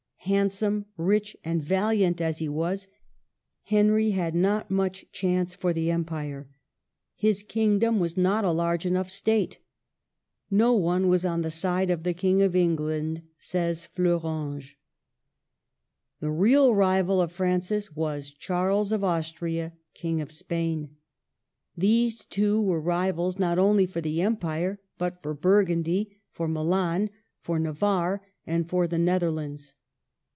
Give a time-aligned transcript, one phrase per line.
[0.25, 2.87] Handsome, rich, and valiant as he was,
[3.63, 6.47] Henry had not much chance for the Empire.
[7.15, 9.57] His kingdom was not a large enough state."
[10.61, 14.75] No one was on the side of the King of England," says Fleurange.
[16.19, 16.39] THE YOUNG KING AND HIS RIVALS, 39 The
[16.69, 20.97] real rival of Francis was Charles of Austria, King of Spain.
[21.75, 27.09] These two were rivals, not only for the Empire, but for Burgundy, for Milan,
[27.39, 29.73] for Navarre, and for the Netherlands.